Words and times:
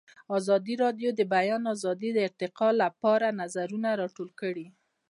ازادي 0.37 0.75
راډیو 0.83 1.09
د 1.13 1.17
د 1.19 1.21
بیان 1.35 1.61
آزادي 1.73 2.09
د 2.13 2.19
ارتقا 2.27 2.69
لپاره 2.83 3.35
نظرونه 3.41 3.89
راټول 4.01 4.29
کړي. 4.41 4.67